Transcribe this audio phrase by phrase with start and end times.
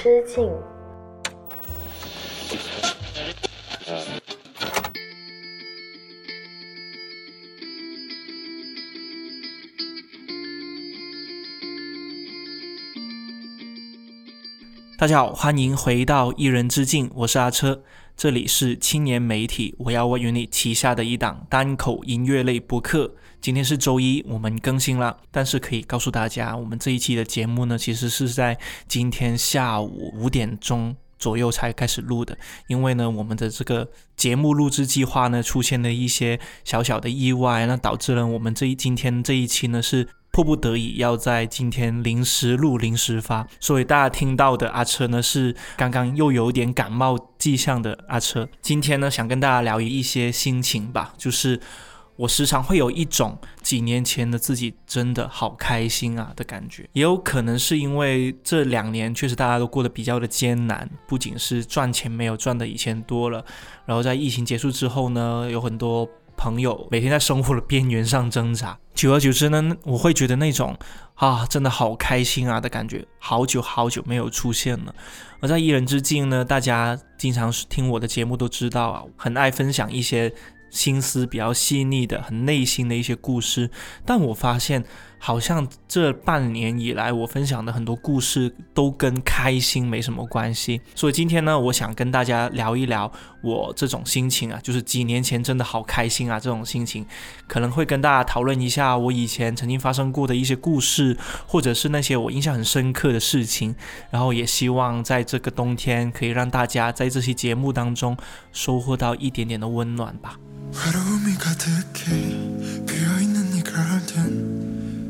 [0.00, 0.48] 知境。
[14.96, 17.82] 大家好，欢迎回到一人之境，我是阿车，
[18.18, 23.14] 这里是青年媒体我要我与你旗下的一档单口音乐类播客。
[23.40, 32.36] 今天是周一，我们更新了，但是可以告诉大家，我们这一期的节目呢，其实是在今天下午五点钟左右才开始录的，
[32.66, 40.08] 因为呢，我们的这个节目录制计划呢，出现了一些小小的意外，那导致了我们这一今天这一期呢是。
[40.30, 48.48] 迫不得已要在今天临时录、临时发，所以大家听到的阿车呢是刚刚又有点感冒迹象的阿车。
[48.62, 51.58] 今天呢想跟大家聊一些心情吧，就是
[52.14, 63.44] 我时常会有一种几年前的自己真的好开心啊的感觉，也有可能是因为这两年确实大家都过得比较的艰难，不仅是赚钱没有赚的以前多了，
[63.86, 66.08] 然后在疫情结束之后呢，有很多。
[66.38, 70.78] 朋友每天在生活的边缘上挣扎，久而久之呢，我会觉得那种
[71.16, 74.94] 啊，真的好开心啊的感觉，好久好久没有出现了。
[75.40, 80.32] 而在一人之境呢，大家经常听我的节目都知道啊，很爱分享一些。
[80.70, 83.70] 心思比较细腻的、很内心的一些故事，
[84.04, 84.84] 但我发现
[85.18, 90.80] 好像这半年以来，我分享的很多故事都跟开心没什么关系。
[90.94, 93.10] 所以今天呢，我想跟大家聊一聊
[93.42, 97.04] 我这种心情啊，就是几年前真的好开心啊这种心情，
[97.46, 103.74] 可能会跟大家讨论一下我以前曾经发生过的一些故事，或者是那些我印象很深刻的事情。
[104.10, 108.16] 然后也希望在这个冬天，可以让大家在这期节目当中
[108.52, 110.38] 收获到一点点的温暖吧。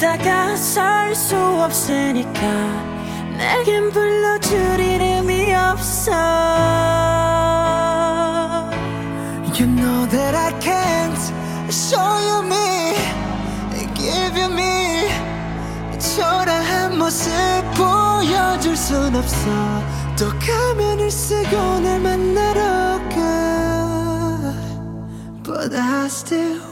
[0.00, 2.40] 다가 설 수 없으니까
[3.36, 6.10] 내겐 불러줄 이름이 없어
[9.52, 11.20] You know that I can't
[11.68, 12.94] show you me
[13.94, 15.10] Give you me
[15.98, 17.30] 초라한 모습
[17.76, 19.50] 보여줄 순 없어
[20.18, 24.54] 또 가면을 쓰고 날 만나러 가
[25.44, 26.69] But I still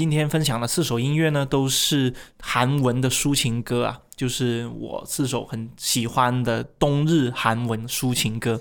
[0.00, 4.00] 今天分享的四首音乐呢，都是韩文的抒情歌啊。
[4.16, 8.58] 就是我四首很喜欢的冬日韩文抒情歌，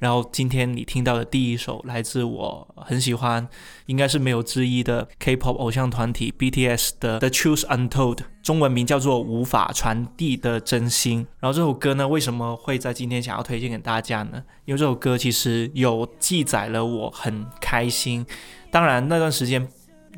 [0.00, 3.48] 然后今天你听到的第一首来自我很喜欢，
[3.86, 11.24] 应该是没有之一的 K-pop 偶像团体 BTS 的 The Truth Untold，中文名叫做无法传递的真心。
[11.38, 14.42] 然后这首歌呢，为什么会在今天想要推荐给大家呢？
[14.64, 18.26] 因为这首歌其实有记载了我很开心，
[18.72, 19.68] 当然那段时间。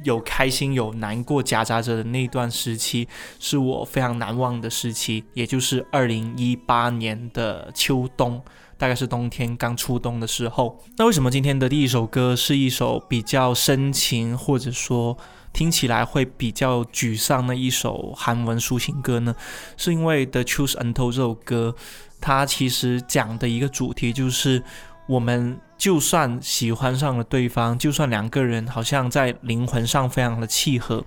[0.04, 3.08] 有开心有难过夹杂着的那段时期，
[3.38, 8.42] 是我非常难忘的时期，也就是二零一八年的秋冬，
[8.76, 10.78] 大概是冬天刚初冬的时候。
[10.96, 15.16] 那为什么今天的第一首歌是一首比较深情，或者说
[15.52, 19.34] 听起来会比较沮丧的一首韩文抒情歌呢？
[19.76, 21.74] 是因为《The Truth Untold》这首歌，
[22.20, 24.62] 它其实讲的一个主题就是
[25.12, 25.58] 我们。
[25.82, 31.04] 就算喜欢上了对方，就算两个人好像在灵魂上非常的契合，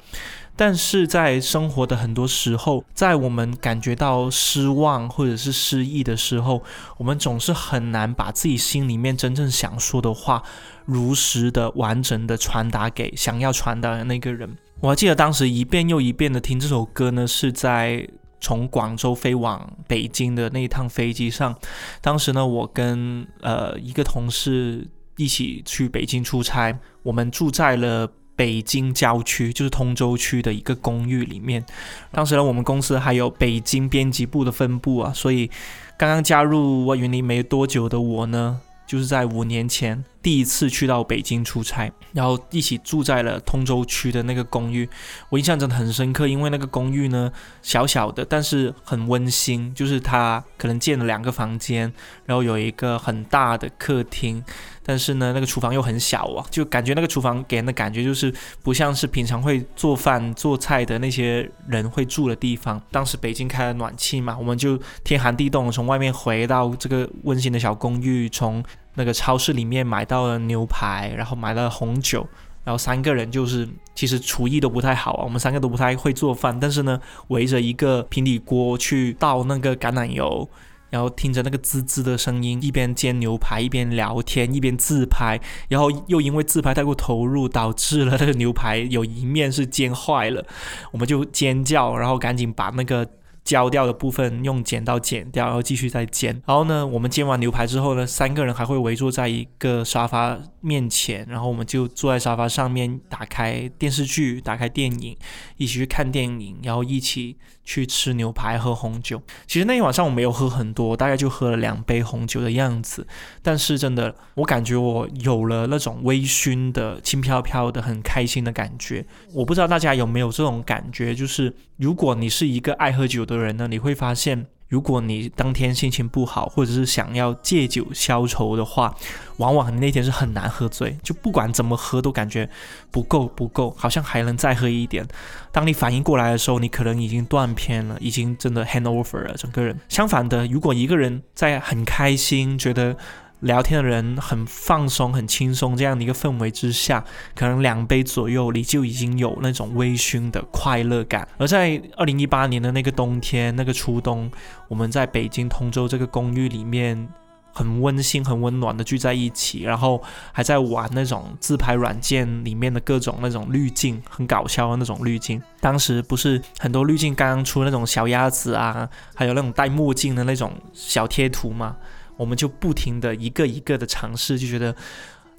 [0.53, 6.61] 但是在生活的很多时候，在我们感觉到失望或者是失意的时候，
[6.97, 10.43] 我们总是很难把自己心里面真正想说的话，
[10.83, 14.57] 如实的、完整的传达给想要传达的那个人。
[14.81, 18.05] 我还记得当时一遍又一遍的听这首歌呢，是在。
[18.45, 21.57] 从广州飞往北京的那一趟飞机上，
[21.99, 24.87] 当时呢，我跟呃一个同事
[25.17, 31.65] 一起去北京出差，我们住在了北京郊区，就是通州区的一个公寓里面。
[32.11, 35.49] 当时呢，我们公司还有北京编辑部的分部啊，所以
[35.97, 40.05] 刚刚加入我云林没多久的我呢，就是在五年前。
[40.25, 44.89] 第一次去到北京出差，然后一起住在了通州区的那个公寓，
[45.29, 47.31] 我印象真的很深刻，因为那个公寓呢
[47.61, 51.93] 小小的，但是很温馨，就是它可能建了两个房间，
[52.25, 54.43] 然后有一个很大的客厅。
[54.87, 58.33] 但是呢，那个厨房又很小啊，就感觉那个厨房给人的感觉就是
[58.63, 62.81] 不像是平常会做饭做菜的那些人会住的地方。
[62.91, 68.63] 当时北京开了暖气嘛，我们就天寒地冻，从外面回到这个温馨的小公寓，从
[68.95, 72.27] 那个超市里面买到了牛排，然后买了红酒，
[72.63, 80.49] 然后三个人就是其实厨艺都不太好啊，我们三个都不太会做饭，但是呢，围着一个平底锅去倒那个橄榄油。
[80.91, 85.37] 然后听着那个滋滋的声音，一边煎牛排一边聊天，一边自拍，
[85.67, 90.45] 然后又因为自拍太过投入，导致了那个牛排有一面是煎坏了，
[90.91, 93.05] 我们就尖叫，然后赶紧把那个。
[93.45, 96.33] 焦掉的部分用剪刀剪掉，然后继续再煎。
[96.47, 105.15] 然后呢，我们煎完牛排之后呢，三个人还会围坐在一个沙发面前，然后我们就坐在沙发上面，打开电视剧，打开电影，
[105.57, 109.21] 一起去看电影，然后一起去吃牛排，喝红酒。
[109.45, 113.05] 其实那一晚上我没有喝很多，大概就喝了两杯红酒的样子。
[113.43, 119.05] 但是真的，我感觉我有了那种微醺的、轻飘飘的、很开心的感觉。
[119.33, 123.35] 我不知道大家有没有这种感觉，就是如果你是一个爱喝酒的。
[123.35, 128.93] 人呢，你会发现，如果你当天心情不好，或者是想要借酒消愁的话，
[129.37, 132.49] 往往你那天是很难喝醉，就不管怎么喝都感觉
[132.91, 135.07] 不够不够，好像还能再喝一点。
[135.51, 139.79] 当你反应过来的时候，你可能已经断片了，已经真的 hand over 了整个人。
[139.87, 142.97] 相反的，如果一个人在很开心，觉得。
[143.45, 147.05] 聊天的人很放松、很轻松，这样的一个氛围之下，
[147.35, 151.27] 可能两杯左右，你就已经有那种微醺的快乐感。
[151.37, 154.31] 而在二零一八年的那个冬天，那个初冬，
[154.67, 157.07] 我们在北京通州这个公寓里面，
[157.53, 160.01] 很温馨、很温暖的聚在一起，然后
[160.31, 165.39] 还在玩那种自拍软件里面的各种那种滤镜，很搞笑的那种滤镜。
[165.59, 171.75] 当时不是很多滤镜刚刚出那种小鸭子啊，还有那种戴墨镜的那种小贴图吗？
[172.17, 174.75] 我们就不停的一个一个的尝试，就觉得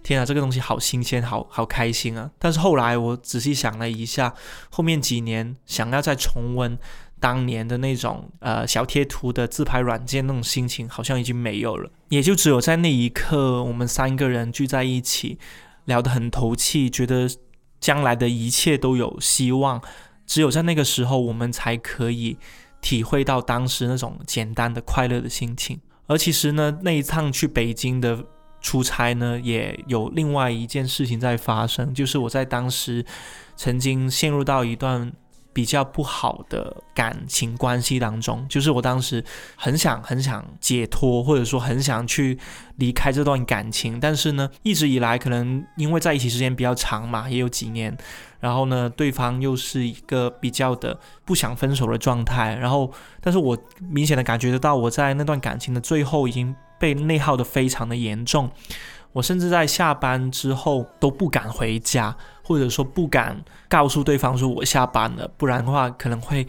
[0.03, 2.31] 天啊，这个东西好新鲜，好好开心啊！
[2.39, 4.35] 但是后来我仔细想了一下，
[4.71, 6.79] 后面几年想要再重温
[7.19, 11.91] 当年的那种呃小贴图的自拍软件那种心情，好像已经没有了。
[12.11, 15.39] 也就只有在那一刻，我们三个人聚在一起，
[15.87, 17.29] 聊得很投气，觉得
[17.81, 19.83] 将来的一切都有希望。
[20.27, 22.37] 只有在那个时候，我们才可以
[22.81, 25.81] 体会到当时那种简单的快乐的心情。
[26.07, 28.25] 而其实呢，那一趟去北京的
[28.61, 33.05] 出差呢，也有另外一件事情在发生，就是我在当时
[33.57, 35.13] 曾经陷入到一段
[35.57, 39.25] 比较不好的感情关系当中，就是我当时
[39.57, 42.39] 很想很想解脱，或者说很想去
[42.77, 47.97] 离开这段感情，但是呢，一直以来可能因为在一起时间比较长嘛，也有几年。
[48.39, 52.55] 然后呢，对方又是一个比较的不想分手的状态。
[52.57, 52.93] 然后，
[53.23, 58.51] 但是我明显的感觉得到，我在那段感情的最后已经被内耗的非常的严重。
[59.15, 66.47] 我甚至在下班之后都不敢回家，或者说不敢告诉对方说我下班了，不然的话可能会，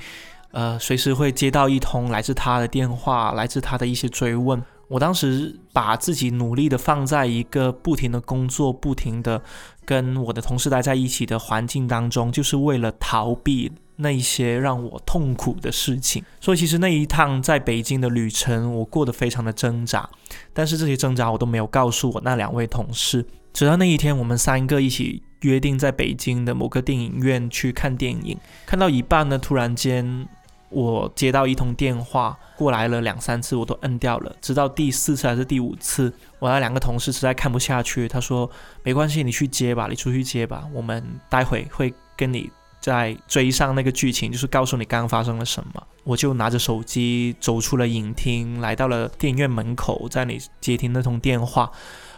[0.52, 4.62] 呃，随时会接到一通来自他的电话，来自他的一些追问。
[4.90, 9.42] 我当时把自己努力的放在一个不停的工作，不停的
[9.84, 16.24] 跟我的同事待在一起的环境当中，就是为了逃避那一些让我痛苦的事情。
[16.40, 20.10] 所以其实那一趟在北京的旅程，我过得非常的挣扎。
[20.54, 23.26] 但是这些挣扎我都没有告诉我那两位同事。
[23.52, 30.28] 直到那一天，我们三个一起约定在北京的某个电影院去看电影，看到一半呢，突然间。
[30.70, 34.36] 我接到一通电话过来了两三次，我都摁掉了。
[34.42, 38.52] 直到第四次还是第五次，我那两个同事实在看不下去，他说
[38.84, 42.52] ：“没关系，你去接吧，你出去接吧，我们待会会跟你
[42.82, 51.72] 再追上那个剧情，就是告诉你刚刚发生了什么。”我就拿着手机走出了影厅，来到了电影院门口，在你接听那通电话。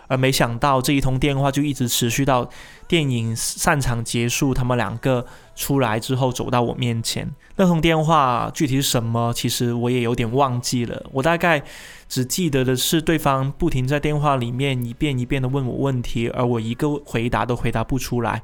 [0.10, 2.50] 而没想到这一通电话就一直持续到
[2.88, 5.26] 电影散场结束，他们两个
[5.56, 7.30] 出来之后走到我面前。
[7.56, 11.06] 那通电话具体是什么，其实我也有点忘记了。
[11.14, 11.64] 我大概
[12.10, 18.42] 只记得的是对方不停在电话里面一遍一遍的问我问题，而我一个回答都回答不出来。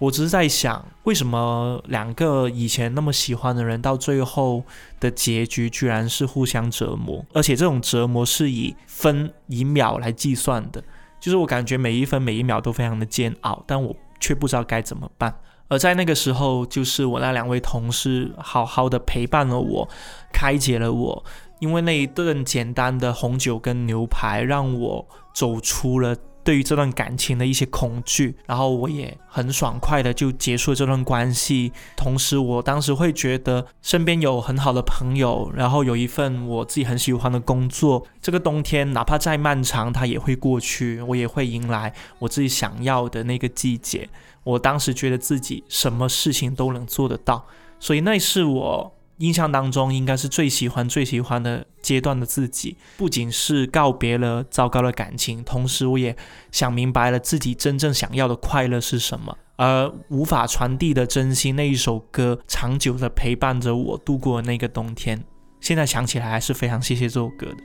[0.00, 4.62] 我只是在想，为什么两个以前那么喜欢的人，到最后
[5.00, 10.80] 的结局居然是互相折磨，而且这种折磨是以分以秒来计算的。
[11.20, 15.40] 就是我感觉每一分每一秒都非常的煎熬，但我却不知道该怎么办。
[15.68, 19.88] 而在那个时候，就是我那两位同事好好的陪伴了我，
[20.32, 21.24] 开解了我。
[21.60, 26.16] 因为那一顿简单的红酒跟牛排，让我走出了。
[26.48, 31.70] 对于这段感情的一些恐惧，然后我也很爽快的就结束了这段关系。
[31.94, 38.06] 同时，我当时会觉得身边有很好的朋友，然后有一份我自己很喜欢的工作。
[38.22, 44.08] 这个冬天哪怕再漫长，它也会过去，我也会迎来我自己想要的那个季节。
[44.42, 47.44] 我当时觉得自己什么事情都能做得到，
[47.78, 48.94] 所以那是我。
[49.18, 56.16] 印象当中应该是最喜欢最喜欢的阶段的自己，不仅是告别了糟糕的感情，同时我也
[56.50, 65.24] 想明白了自己真正想要的快乐是什么，而无法传递的真心那一首歌，长久的陪伴着我度过那个冬天。
[65.60, 67.56] 现在想起来还是非常谢谢这首歌的。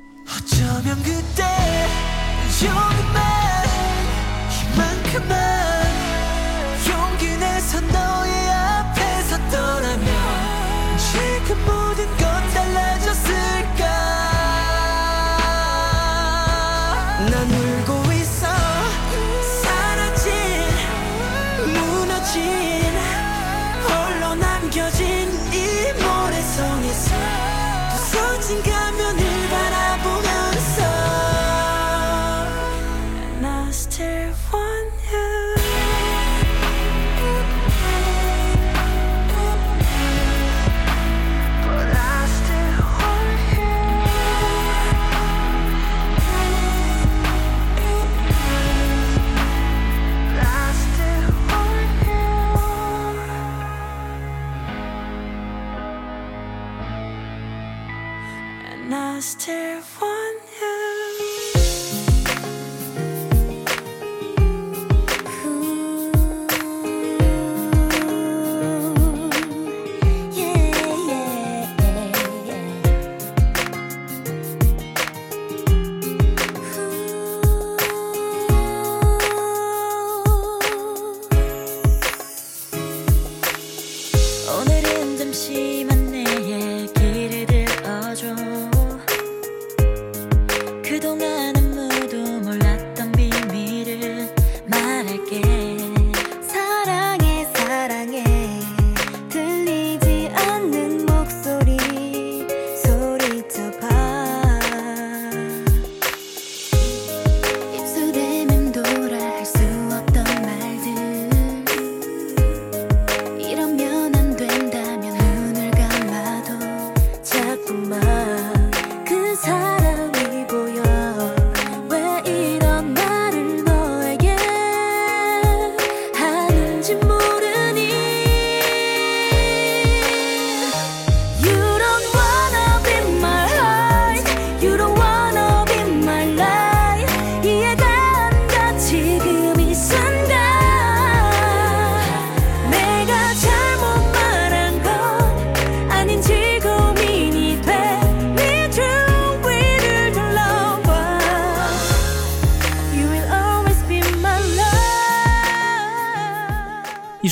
[24.74, 25.23] 느껴지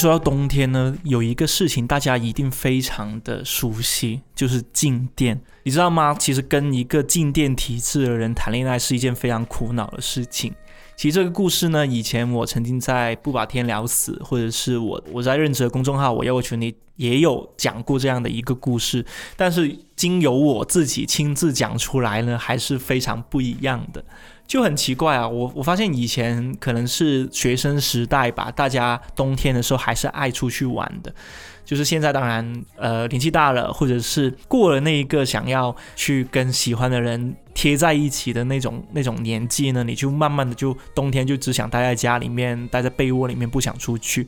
[0.02, 6.16] 说到冬天呢，有一个事情大家一定非常的熟悉，就是静电，你知道吗？
[6.18, 10.52] 其实跟一个静电体质的人谈恋爱是一件非常苦恼的事情。
[10.96, 19.06] 其实这个故事呢，以前我曾经在不把天聊死，或者是我我在任职的公众号我要我群里也有讲过这样的一个故事，
[19.36, 24.04] 但是经由我自己亲自讲出来呢，还是非常不一样的。
[24.52, 31.16] 就很奇怪啊，我我发现以前可能是学生时代吧，大家冬天的时候还是爱出去玩的。
[31.64, 44.28] 就是现在，当然，呃，年纪大了，或者是过了那一个想要去跟喜欢的人贴在一起的那种那种年纪呢，你就慢慢的就冬天就只想待在家里面，待在被窝里面，不想出去。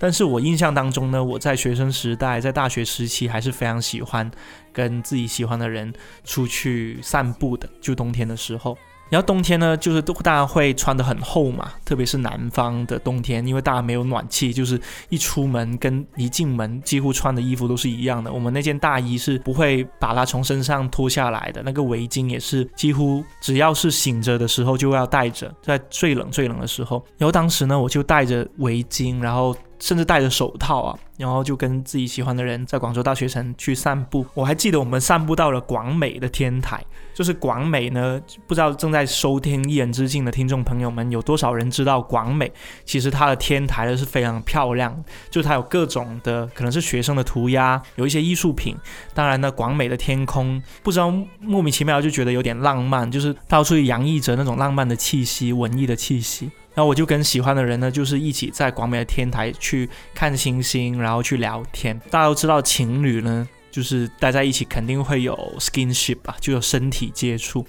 [0.00, 4.28] 但是我印象当中呢，我在学生时代，在大学时期还是非常喜欢
[4.72, 8.76] 跟自己喜欢的人出去散步的，就冬天的时候。
[9.10, 18.32] 然后冬天呢，就是都大家会穿得很厚嘛，特别是南方的冬天，因为大家没有暖气，就是一出门跟一进门几乎穿的衣服都是一样的。
[18.32, 27.04] 我们那件大衣是不会把它从身上脱下来的，那个围巾也是几乎只要是醒着的时候就要戴着，在最冷最冷的时候。
[27.18, 29.54] 然后当时呢，我就戴着围巾，然后。
[29.82, 34.24] 甚至戴着手套啊，然后就跟自己喜欢的人在广州大学城去散步。
[34.32, 42.50] 我还记得我们散步到了广美的天台，就是广美呢，不知道正在收听《一人之境》的听众朋友们有多少人知道广美？
[42.86, 48.74] 其实它的天台呢是非常漂亮，就它有各种的可能是学生的涂鸦，有一些艺术品。
[49.12, 56.50] 当然呢，广美的天空不知道莫名其妙就觉得有点浪漫，就是到处洋溢着那种浪漫的气息、文艺的气息。
[56.80, 62.00] 然后我就跟喜欢的人呢，就是一起在广美的天台去看星星，然后去聊天。
[62.08, 67.66] 大家都知道，情侣呢，就是待在一起肯定会有 skinship 吧，就有身体接触。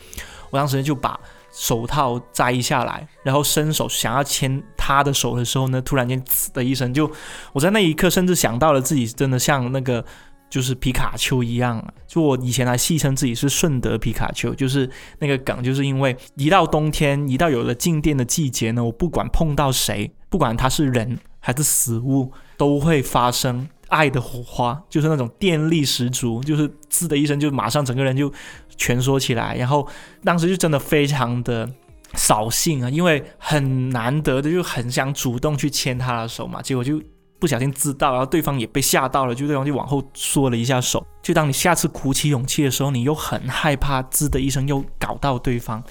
[0.49, 1.19] 我当时就把
[1.51, 7.11] 手套摘下来，然后伸手想要牵他的手的时候呢，突然间“”的一声，就
[7.51, 10.05] 我在那一刻甚至想到了自己真的像那个。
[10.51, 14.87] 就是皮卡丘一样啊，就我以前还戏称自己是顺德皮卡丘，就是
[15.19, 28.29] 那个梗，就是因为一到冬天，一到有了静电的季节呢，我不管碰到谁，不管他是人还是死物，都会发生爱的火花，就是那种电力十足，就是滋的一声，就马上整个人就
[28.75, 29.87] 蜷缩起来，然后
[30.25, 31.69] 当时就真的非常的
[32.15, 37.01] 扫兴啊，因为很难得的就很想主动去牵他的手嘛，结果就。
[37.41, 41.05] 不小心知道，然后对方也被吓到了，就对方就往后缩了一下手。
[41.21, 45.83] 就当你下次鼓起勇气的时候，你又很害怕，滋的一声又搞到对方，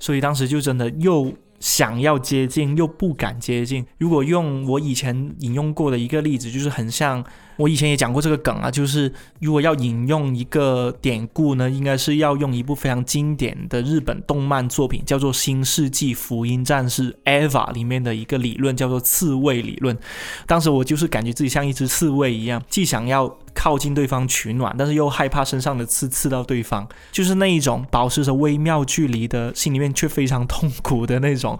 [0.00, 3.86] 所以当时就真的又想要接近，又不敢接近。
[3.98, 7.24] 如果用我以前引用过的一个例子，就是很像。
[7.56, 19.96] 我以前也讲过这个梗啊，就是如果要引用一个典故呢，应该是要用一部非常经典的日本动漫作品，叫做《新世纪福音战士 EVA》里面的一个理论，叫做刺猬理论。
[20.46, 31.58] 当时我就是感觉自己像一只刺猬一样，既想要靠近对方取暖，但是又害怕身上的刺刺到对方，就是那一种保持着微妙距离的心里面却非常痛苦的那种，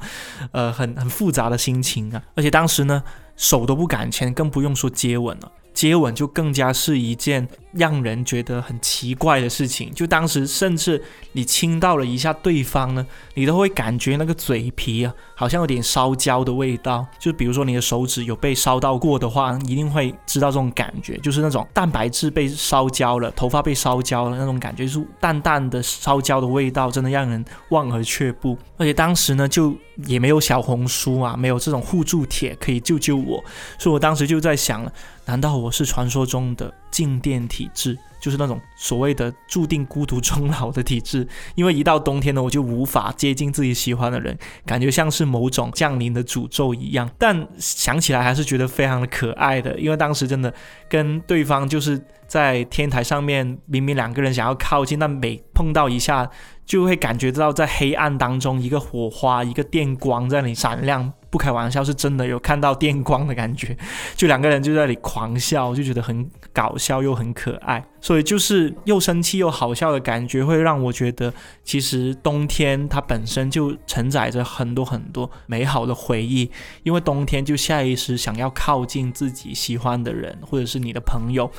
[0.53, 2.23] 呃，很很复杂的心情啊。
[2.35, 3.03] 而且当时呢，
[3.37, 5.51] 手都不敢牵，更不用说接吻了。
[5.77, 9.93] 接吻就更加是一件让人觉得很奇怪的事情。
[9.95, 11.03] 就当时，甚至
[11.33, 17.07] 你亲到了一下对方呢，你都会感觉那个嘴皮啊，好像有点烧焦的味道。
[17.19, 28.57] 就比如说你的手指有被烧到过的话，一定会知道这种感觉，就是那种蛋白质被烧焦了，头发被烧焦了那种感觉，是淡淡的烧焦的味道，真的让人望而却步。
[28.79, 29.75] 而且当时呢，就
[30.07, 33.43] 也没有小红书啊，没有这种互助帖可以救救我，
[33.79, 34.93] 所以我当时就在想了。
[35.25, 41.27] 难道我是传说中的静电体体质，就是那种所谓的注定孤独终老的体质？
[41.55, 47.11] 因为一到冬天呢，我就无法接近自己喜欢的人，感觉像是某种降临的诅咒一样。
[47.19, 50.53] 但想起来还是觉得非常的可爱的，因为当时真的
[50.89, 56.29] 跟对方就是在天台上面，明明两个人想要靠近，但每碰到一下，
[56.65, 61.13] 就会感觉到在黑暗当中一个火花，一个电光在那里闪亮。
[61.29, 63.77] 不开玩笑，是真的有看到电光的感觉，
[64.15, 66.27] 就两个人就在那里狂笑，就觉得很
[66.57, 71.31] 搞笑又很可爱，所以就是又生气又好笑的感觉，会让我觉得
[71.63, 76.51] 其实冬天它本身就承载着很多很多美好的回忆，
[76.83, 81.51] 因为冬天就下意识想要靠近自己喜欢的人或者是你的朋友。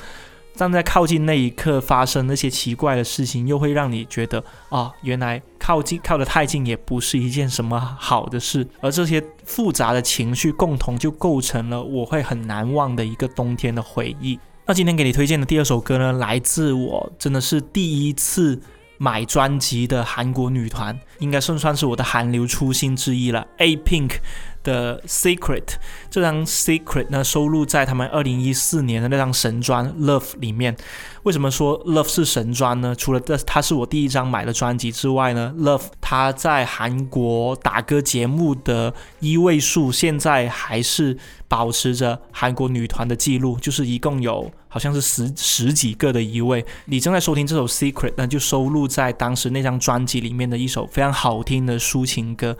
[0.54, 8.66] 站在靠近那一刻发生那些奇怪的事情，又会让你觉得啊，原来靠近靠得太近也不是一件什么好的事。
[8.80, 14.36] 而这些复杂的情绪共同就构成了我会很难忘的一个冬天的回忆。
[14.68, 18.60] 那今天给你推荐的第二首歌呢，来自我真的是第一次
[18.98, 24.18] 买专辑的韩国女团，应该算算是我的韩流初心之一了，A Pink。
[24.64, 25.76] 的 Secret
[26.10, 30.76] 这张 Secret 呢，收录在他们二零一四年的那张神专 Love 里面。
[31.22, 32.94] 为什么说 Love 是神专呢？
[32.94, 46.64] 除了这它是我第一张买的专辑之外呢，Love 它在韩国打歌节目的一位数，现在还是保持着韩国女团的记录，就是一共有好像是十十几个的一位。
[46.84, 52.56] 你正在收听这首 Secret 那，就收录在当时那张专辑里面的一首非常好听的抒情歌。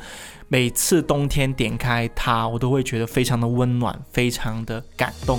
[0.49, 5.39] 每次冬天点开它，我都会觉得非常的温暖，非常的感动。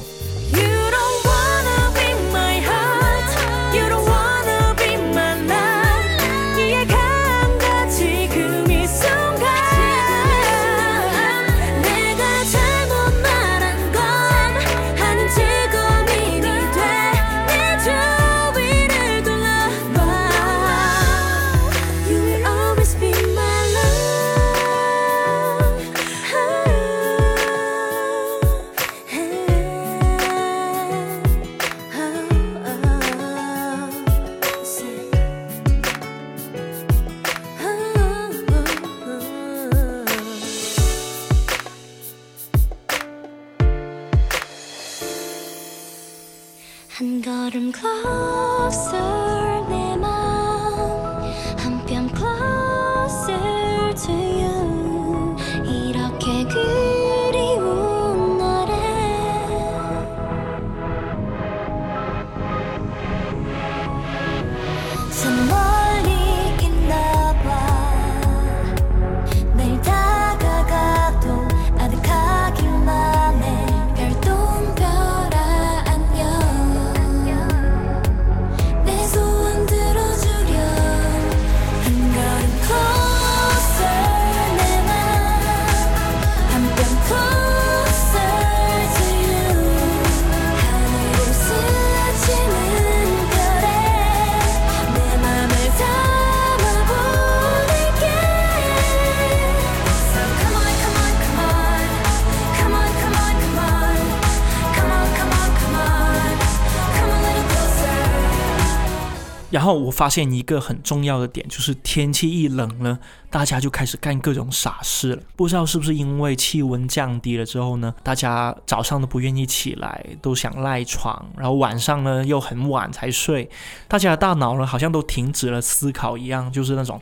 [109.69, 112.97] 后我发现一个很重要的点，就是天气一冷呢，
[113.29, 115.21] 大家就开始干各种傻事了。
[115.36, 123.47] 不知道是不是因为气温降低了之后呢，大家早上都不愿意起来，都想赖床，然后晚上呢又很晚才睡。
[123.88, 126.99] 大家的大脑呢好像都停止了思考一样，就是那种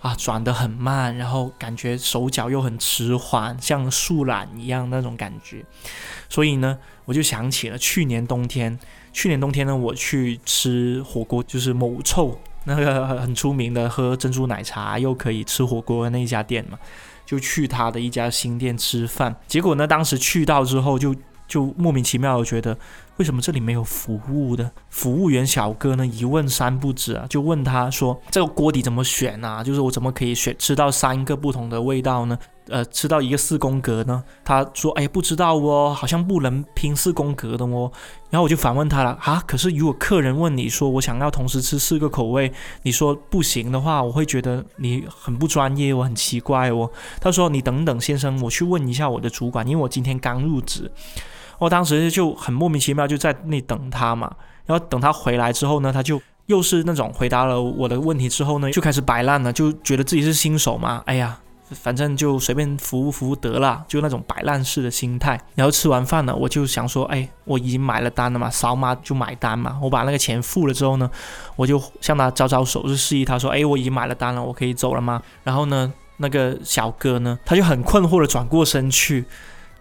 [0.00, 5.62] 啊转得很慢，然后感觉手脚又很迟缓，像树懒一样那种感觉。
[6.30, 8.78] 所以呢，我就想起了去年冬天。
[9.18, 16.78] 去年冬天呢，我去吃火锅，就是某臭那个很出名的，喝珍珠奶茶又可以吃火锅的那一家店嘛，
[17.26, 19.34] 就去他的一家新店吃饭。
[19.48, 21.12] 结果呢，当时去到之后，就
[21.48, 22.78] 就莫名其妙的觉得，
[23.16, 24.70] 为什么这里没有服务的？
[24.88, 29.64] 服务员小哥呢，一问三不知啊，就问他说：“这个锅底怎么选啊？
[29.64, 34.22] 就是我怎么可以选吃到三个不同的味道呢？”呃，吃到一个四宫格呢？
[34.44, 37.90] 他说：“哎，不知道哦，好像不能拼四宫格的哦。”
[38.30, 42.52] 然后我就反问他了：“啊，可是如果客人问你说我想要同时吃四个口味，
[42.82, 50.90] 你说不行的话，我会觉得你很不专业，我很奇怪哦。”他说：“你等等，先生，我去问一下我的主管，因为我今天刚入职。”
[51.58, 54.30] 我当时就很莫名其妙，就在那等他嘛。
[54.66, 61.02] 然后等他回来之后呢，他就又是那种回答了我的问题之后呢，就开始摆烂了，就觉得自己是新手嘛。
[61.06, 61.40] 哎呀。
[61.70, 65.40] 反正就随便服务服务得了，就那种摆烂式的心态。
[65.54, 69.78] 然后吃完饭了，我就想说，哎，我已经买了单了嘛，扫码就买单嘛。
[69.82, 71.10] 我把那个钱付了之后呢，
[71.56, 75.22] 我就向他招招手，就示意他说，哎，我已经买了单了，我可以走了吗？
[75.44, 79.24] 然后呢，那个小哥呢，他就很困惑的转过身去，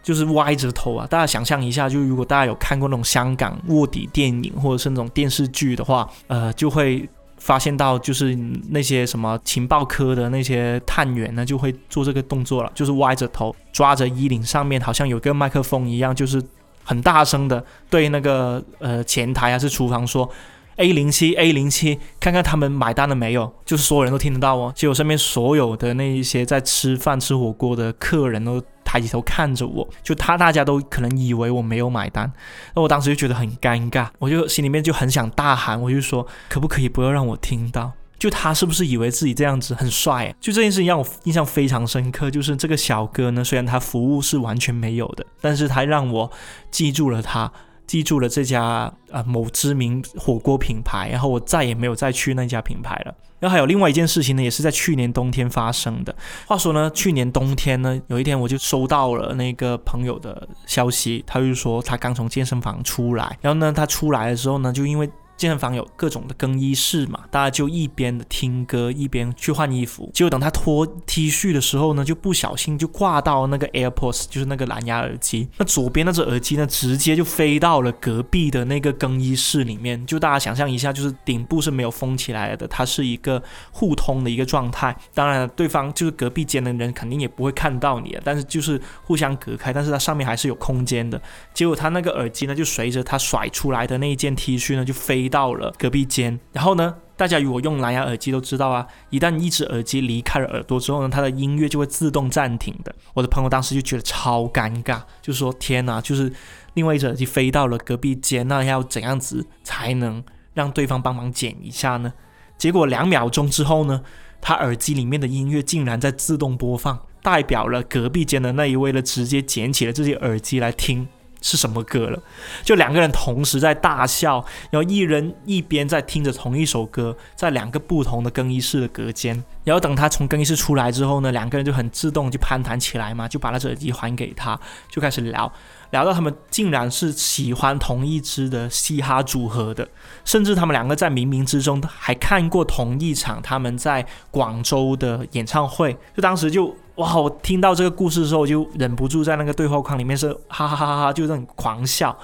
[0.03, 1.07] 就是歪着头啊。
[1.07, 7.09] 大家想象一下，就如果大家有看过那种香港卧底电影或者是那种电视剧的话，呃，就会。
[7.37, 8.37] 发现到就是
[8.69, 16.41] 那些什么情报科的那些探员呢，就会做这个动作了，就是歪着头抓着衣领上面好像有个麦克风一样，就是
[16.83, 20.29] 很大声的对那个呃前台还是厨房说
[20.77, 24.71] A 零七 A 零七，看看他们买单了没有，就是所有人都听得到哦。
[24.75, 28.61] 结果身边所有的那一些在吃饭吃火锅的客人都。
[28.87, 32.31] 抬起头看着我，就他大家都可能以为我没有买单，
[32.73, 37.91] 那我当时就觉得很尴尬，我就心里面就很想大喊，我就说可不可以不要让我听到？
[38.17, 40.27] 就他是不是以为自己这样子很帅？
[40.27, 46.31] 啊就这件事情让我印象非常深刻，就是这个小哥呢，虽然他服务是完全没有的，但是他让我
[46.71, 47.51] 记住了他。
[47.87, 53.15] 记住了这家啊某知名火锅品牌，然后我再也没有再去那家品牌了。
[53.39, 56.15] 然后还有另外一件事情呢，也是在去年冬天发生的。
[56.45, 65.09] 话说呢，去年冬天呢，有一天我就收到了那个朋友的消息，他就说他刚从健身房出来，然后呢，他出来的时候呢，就因为。
[65.37, 70.09] 健身房有各种的更衣室嘛，大家就一边的听歌一边去换衣服。
[70.11, 75.47] 结果等他脱 T 恤的时候呢，就不小心就挂到那个 AirPods，就是那个蓝牙耳机。
[75.57, 80.03] 那左边那只耳机呢，直接就飞到了隔壁的那个更衣室里面。
[80.07, 84.97] 就大家想象一下，就是顶部是没有封起来的，它是一个互通的一个状态。
[85.13, 91.21] 当然，对方就是隔壁间的人肯定也不会看到你，但是就是互相隔开，但是它上面还是有空间的。
[91.53, 95.26] 结果他那个耳机呢，就随着他甩出来的那一件 T 恤呢，就飞。
[95.27, 102.93] 到了隔壁间，然后呢，大家如果用蓝牙耳机都知道啊，一旦一只耳机离开了耳朵之后呢，它的音乐就会自动暂停的。
[103.13, 106.31] 我的朋友当时就觉得超尴尬，就说：“天哪，就是
[106.73, 112.13] 另外一只耳机飞到了隔壁间，那要怎样子才能让对方帮忙剪一下呢？”
[112.57, 114.01] 结果两秒钟之后呢，
[114.41, 121.07] 他耳机里面的音乐竟然在自动播放，代表了隔壁间的那一位呢，直接捡起了这些耳机来听。
[121.41, 122.19] 是什么歌了。
[122.63, 129.43] 就两个人同时在大笑，然后一人一边在听着同一首歌，在两个不同的更衣室的隔间。
[129.63, 135.51] 然后等他从更衣室出来之后呢，两个人就很自动就攀谈起来嘛，就把那只耳机还给他，就开始聊。
[135.91, 139.87] 聊到他们竟然是喜欢同一支的嘻哈组合的，
[140.25, 145.93] 甚至他们两个在冥冥之中还看过同一场他们在广州的演唱会。
[146.13, 152.15] 就当时就哇，我听到这个故事的时候，我就忍不住在那个对话框里面是哈哈哈哈哈，就那种狂笑。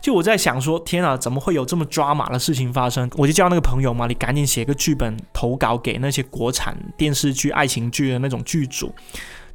[0.00, 3.10] 就我在想说，天啊，怎么会有这么抓马的事情发生？
[3.16, 8.94] 我就叫那个朋友嘛，你赶紧写个剧本投稿给那些国产电视剧、爱情剧的那种剧组。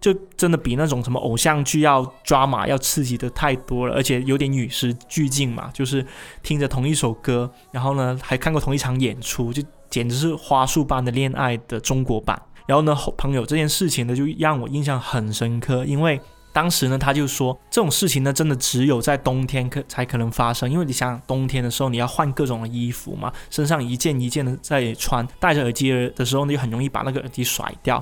[0.02, 5.70] 就真的比那种什么偶像剧要抓马、要刺激的太多了，而且有点与时俱进嘛。
[5.74, 6.06] 就是
[6.42, 12.42] 听着同一首歌，然后呢还看过同一场演出，就简直是花束般的恋爱的中国版。
[12.66, 16.20] 然后呢，朋友这件事情呢就让我印象很深刻，因为。
[16.56, 27.96] 当时呢，他就说这种事情呢，真的只有在冬天可才可能发生，因为你想冬天的时候你要换各种的衣服嘛，身上一件一件的在穿，戴着耳机的时候呢，就很容易把那个耳机甩掉。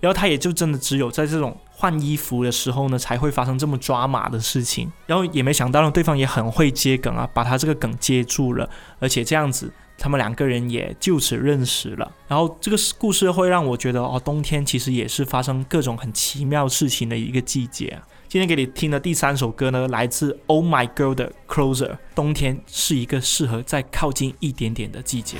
[0.00, 4.90] 然后他也就真的只有在这种换衣服的时候呢，才会发生这么抓马的事情。
[5.04, 8.66] 然后也没想到呢，对方也很会接梗啊，把他这个梗接住了，
[9.00, 9.70] 而且这样子。
[9.98, 18.02] 他们两个人也就此认识了，然后这个故事会让我觉得哦，冬天其实也是发生各种很奇妙事情的一个季节啊。
[18.28, 21.96] 今天给你听的第三首歌呢，来自 Oh My Girl 的 Closer。
[22.14, 25.38] 冬天是一个适合再靠近一点点的季节。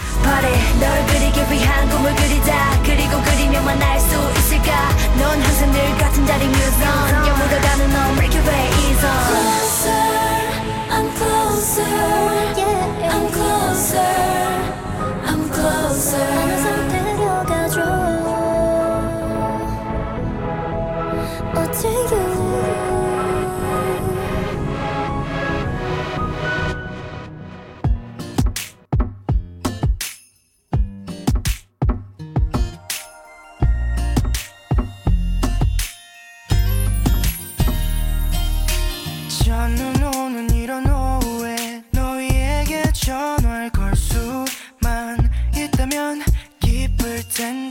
[47.38, 47.67] 好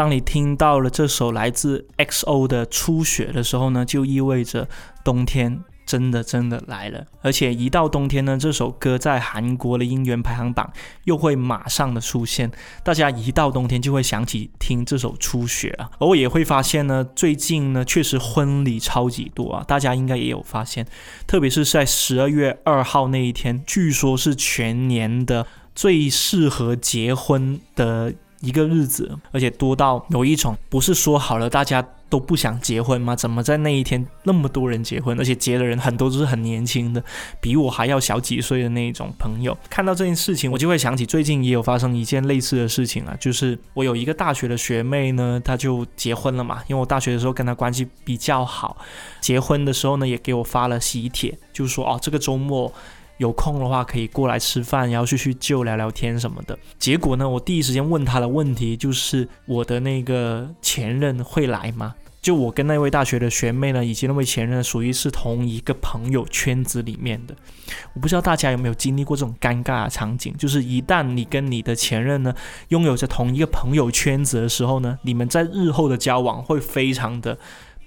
[0.00, 4.66] 当你听到了这首来自 XO 的《初雪》的时候呢，就意味着
[5.04, 7.04] 冬天真的真的来了。
[7.20, 10.72] 而且一到冬天呢，这首歌在韩国的音源排行榜
[11.04, 12.50] 又会马上的出现。
[12.82, 15.90] 大家一到冬天就会想起听这首《初雪》啊。
[15.98, 20.86] 而我也会发现呢，最近呢确实婚礼超级多啊，大家应该也有发现，
[21.26, 28.14] 特别是在十二月二号那一天，据说是全年的最适合结婚的。
[28.40, 33.14] 一个日子，而且多到有一种不是说好了大家都不想结婚吗？
[33.14, 37.02] 怎么在那一天那么多人结婚，而且结的人很多都是很年轻的，
[37.40, 39.56] 比我还要小几岁的那一种朋友。
[39.68, 48.76] 看到这件事情，我就会想起最近也有发生一件类似的事情啊，就是我有一个大学的学妹呢，她就结婚了嘛，因为我大学的时候跟她关系比较好，
[49.20, 52.72] 结婚的时候呢也给我发了喜帖，就说哦这个周末。
[53.20, 56.58] 有空的话可以过来吃饭，然后去叙旧、聊聊天什么的。
[56.78, 61.94] 结果呢，我第一时间问他的问题就是我的那个前任会来吗？
[62.22, 67.34] 就我跟那位大学的学妹呢，以及那位前任属于是同一个朋友圈子里面的。
[67.92, 72.34] 我不知道大家有没有经历过这种尴尬的场景，就是一旦你跟你的前任呢
[72.68, 77.36] 拥有着同一个朋友圈子的时候呢，你们在日后的交往会非常的。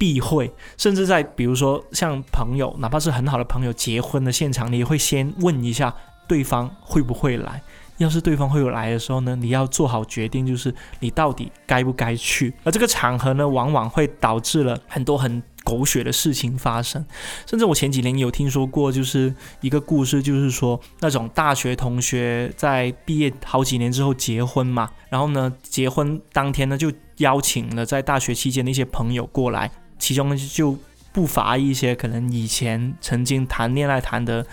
[0.04, 5.96] 避讳，甚至在比如说像朋友，哪怕是很好的朋友结婚的现场，你也会先问一下
[6.28, 7.62] 对方会不会来。
[8.00, 12.54] 要是对方会有来的时候呢，你要做好决定，就是你到底该不该去。
[12.66, 17.06] 而这个场合呢，往往会导致了很多很狗血的事情发生。
[17.46, 29.72] 甚至我前几年有听说过，就是一个故事，就是说那种大学同学在毕业好几年之后结婚嘛，然后呢，结婚当天呢就邀请了在大学期间的一些朋友过来，
[30.04, 30.78] 其中就
[31.14, 34.46] 不乏一些可能以前曾经谈恋爱谈的。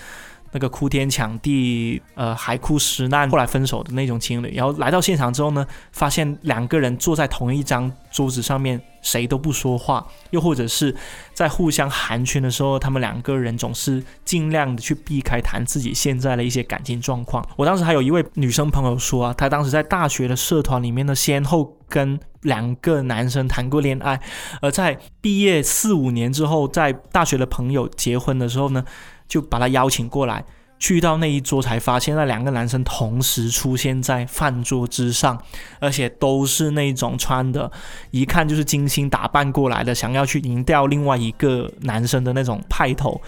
[0.52, 10.94] 那个哭天抢地，呃，海枯石烂，后来分手的那种情侣，然后来到现场之后呢，发现两个人坐在同一张桌子上面，谁都不说话，又或者是
[11.32, 17.46] 在互相寒暄的时候，他们两个人总是尽量的去避开谈自己现在的一些感情状况。
[17.56, 24.20] 我当时还有一位女生朋友说啊，她当时在大学的社团里面呢，先后跟两个男生谈过恋爱，
[24.60, 28.84] 而在毕业四五年之后，在大学的朋友结婚的时候呢。
[29.30, 30.44] 就把他邀请过来，
[30.80, 35.40] 去到那一桌才发现那两个男生同时出现在饭桌之上，
[35.78, 37.70] 而且都是那种穿的，
[38.10, 43.20] 一看就是精心打扮过来的，想要去赢掉另外一个男生的那种派头。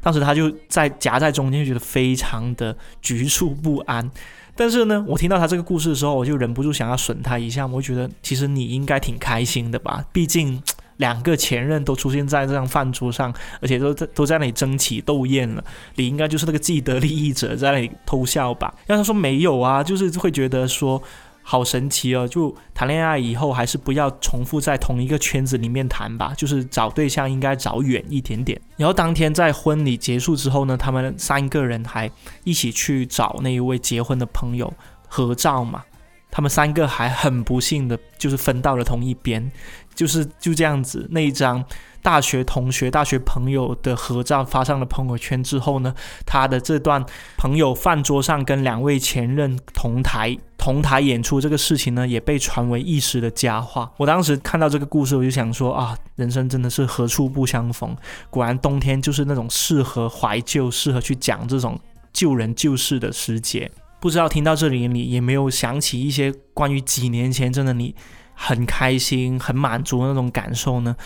[0.00, 4.10] 当时他就在夹在中间，就觉得非常的局促不安。
[4.56, 7.66] 但是呢，我听到他这个故事的时候，我就忍不住想要损他一下。
[7.66, 10.62] 我觉得其实你应该挺开心的吧，毕竟。
[11.00, 15.64] 两个前任都出现在这张饭桌上，而且都在都在那里争奇斗艳了。
[15.96, 18.72] 你应该就是那个既得利益者，在那里偷笑吧？
[18.86, 21.02] 要他说没有啊，就是会觉得说
[21.42, 22.28] 好神奇哦。
[22.28, 26.34] 就谈恋爱以后，还是不要重复在同一个圈子里面谈吧。
[26.36, 28.60] 就是找对象应该找远一点点。
[28.76, 32.10] 然后当天在婚礼结束之后呢，他们三个人还
[32.44, 34.70] 一起去找那一位结婚的朋友
[35.08, 35.82] 合照嘛。
[36.30, 39.50] 他们三个还很不幸的，就是分到了同一边。
[39.94, 41.62] 就是就这样子，那一张
[42.00, 47.04] 大学同学、大学朋友的合照发上了朋友圈之后呢，他的这段
[47.36, 53.90] 朋友饭桌上跟两位前任同台同台演出这个事情呢，也被传为一时的佳话。
[53.98, 57.94] 我当时看到这个故事，我就想说啊，人生真的是何处不相逢，
[58.30, 61.78] 果然冬天就是那种适合怀旧、适合去讲这种
[62.10, 63.70] 旧人旧事的时节。
[64.00, 67.94] 不知道听到这里，你也没有想起一些关于几年前真的你。
[68.42, 70.96] 很开心、很满足的那种感受呢，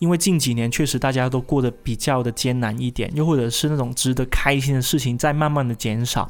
[0.00, 6.28] 因为近几年确实大家都过得比较的艰难一点，又或者是那种值得开心的事情在慢慢的减少，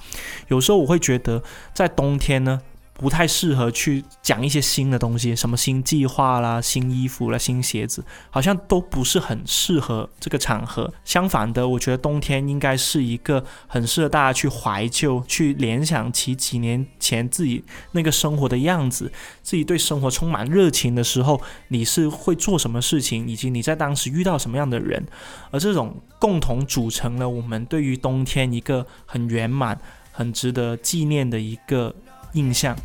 [0.48, 2.60] 有时候我会觉得在冬天呢。
[3.00, 10.92] 不太适合去讲一些新的东西，什么新计划啦、新衣服啦、新鞋子，好像都不是很适合这个场合。
[11.02, 19.10] 相反的，我觉得冬天应该是一个很适合大家去怀旧、去联想起几年前自己那个生活的样子，
[19.42, 25.02] 自己对生活充满热情的时候，你是会做什么事情，以及你在当时遇到什么样的人，
[25.50, 29.80] 而这种共同组成了我们对于冬天一个很圆满、
[30.12, 31.94] 很值得纪念的一个。
[32.32, 32.76] 印象。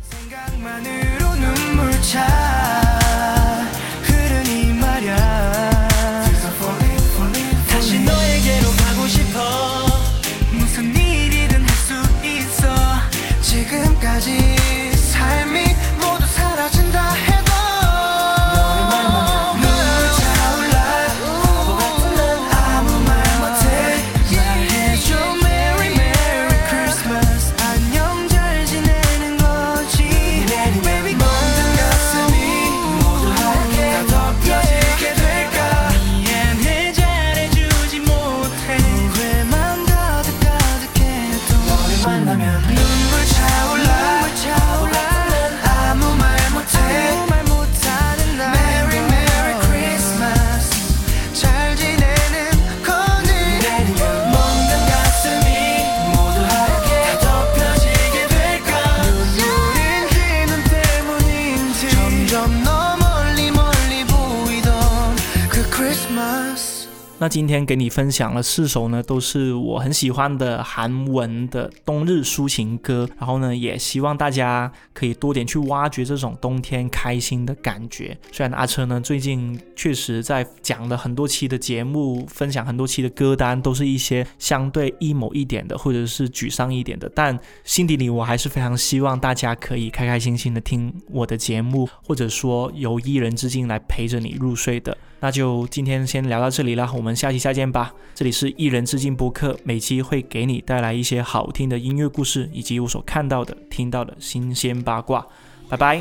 [67.26, 73.08] 那今天给你分享了四首呢，都是我很喜欢的韩文的冬日抒情歌。
[73.18, 78.16] 然后呢，也希望大家可以多点去挖掘这种冬天开心的感觉。
[78.30, 87.10] 虽然阿车呢最近确实在讲了很多期的节目，分享很多期的歌单，都是一些相对 emo 一点的，或者是沮丧一点的。
[87.12, 94.96] 但心底里我还是非常希望大家可以开开心心的听我的节目，或者说由一人之境来陪着你入睡的。
[95.26, 97.92] 那就今天先聊到这里啦，我们下期再见吧。
[98.14, 105.26] 这里是一人致敬播客，每期会给你带来一些好听的音乐故事，以及我所看到的、听到的新鲜八卦。
[105.68, 106.00] 拜拜。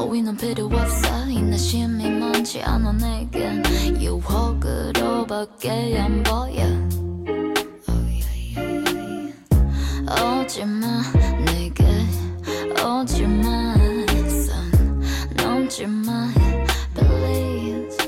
[0.00, 3.62] 어이는 필요 없어 이 내심이 많지 않아 내겐
[4.00, 6.64] 유혹으로밖에 안 보여
[10.10, 11.02] 오지마
[11.44, 11.84] 내게
[12.82, 13.74] 오지마
[14.46, 14.70] 손
[15.36, 16.28] 넘지마
[16.94, 17.98] please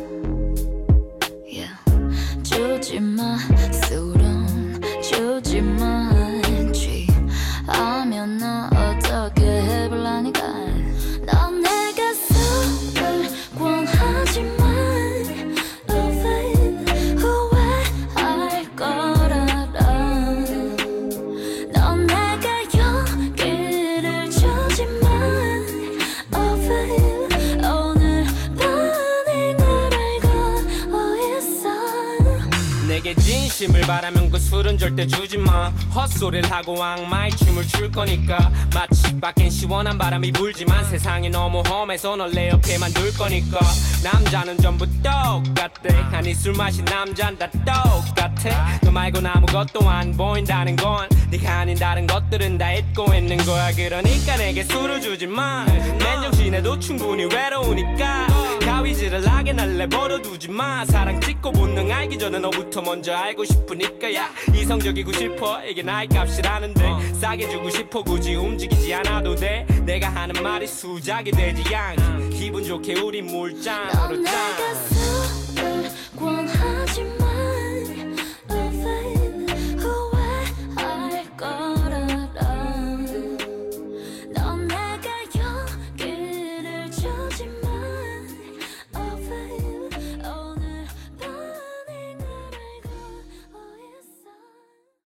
[1.47, 1.77] yeah
[2.43, 3.37] 주지마
[34.79, 35.69] 절대 주지 마.
[35.95, 38.51] 헛소리를 하고 악마의 춤을 출 거니까.
[38.75, 43.61] 마치 밖엔 시원한 바람이 불지만 세상이 너무 험해서 널 내 옆에만 둘 거니까.
[44.03, 48.79] 남자는 전부 똑같대 아니 술 마신 남잔 다 똑같아.
[48.83, 53.71] 너 말곤 아무것도 안 보인다는 건 네가 아닌 다른 것들은 다 잊고 있는 거야.
[53.73, 55.65] 그러니까 내게 술을 주지 마.
[55.67, 58.52] 맨정신에도 충분히 외로우니까
[58.83, 60.85] 가위질을 하게 날 내버려두지 마.
[60.85, 64.29] 사랑 찍고 본능 알기 전에 너부터 먼저 알고 싶으니까 야.
[64.53, 65.65] 이성적이고 싶어.
[65.65, 67.13] 이게 나의 값이라는데.
[67.21, 68.03] 싸게 주고 싶어.
[68.03, 69.67] 굳이 움직이지 않아도 돼.
[69.87, 74.33] 내가 하는 말이 수작이 되지 않게 기분 좋게 우리 물장으로 짠